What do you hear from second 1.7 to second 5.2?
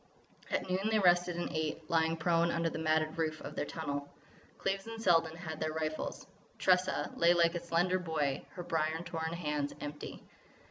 lying prone under the matted roof of their tunnel. Cleves and